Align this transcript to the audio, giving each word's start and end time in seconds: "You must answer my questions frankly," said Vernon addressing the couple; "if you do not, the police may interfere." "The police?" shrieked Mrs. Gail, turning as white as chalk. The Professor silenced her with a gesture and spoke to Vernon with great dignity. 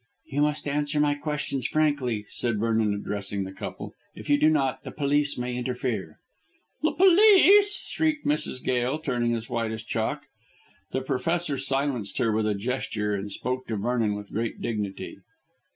"You 0.25 0.41
must 0.41 0.67
answer 0.67 0.99
my 0.99 1.13
questions 1.13 1.67
frankly," 1.67 2.25
said 2.27 2.57
Vernon 2.59 2.91
addressing 2.91 3.43
the 3.43 3.51
couple; 3.51 3.93
"if 4.15 4.31
you 4.31 4.39
do 4.39 4.49
not, 4.49 4.81
the 4.83 4.89
police 4.89 5.37
may 5.37 5.55
interfere." 5.55 6.17
"The 6.81 6.93
police?" 6.93 7.75
shrieked 7.85 8.25
Mrs. 8.25 8.63
Gail, 8.63 8.97
turning 8.97 9.35
as 9.35 9.47
white 9.47 9.69
as 9.71 9.83
chalk. 9.83 10.23
The 10.89 11.01
Professor 11.01 11.55
silenced 11.59 12.17
her 12.17 12.31
with 12.31 12.47
a 12.47 12.55
gesture 12.55 13.13
and 13.13 13.31
spoke 13.31 13.67
to 13.67 13.75
Vernon 13.77 14.15
with 14.15 14.31
great 14.33 14.59
dignity. 14.59 15.19